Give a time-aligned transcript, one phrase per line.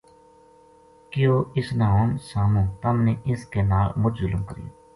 [1.11, 4.69] کہیو اس نا ہن ساموں تم نے اس کے نال مُچ ظلم کریو